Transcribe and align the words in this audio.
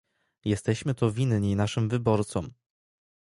Jesteśmy 0.45 0.95
to 0.95 1.11
winni 1.11 1.55
naszym 1.55 1.89
wyborcom 1.89 2.53